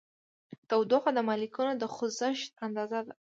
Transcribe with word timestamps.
تودوخه 0.69 1.09
د 1.13 1.19
مالیکولونو 1.29 1.79
د 1.81 1.85
خوځښت 1.93 2.51
اندازه 2.65 2.99
ده. 3.07 3.13